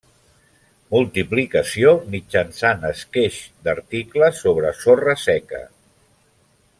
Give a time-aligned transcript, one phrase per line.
[0.95, 5.65] Multiplicació mitjançant esqueix d'article sobre sorra seca.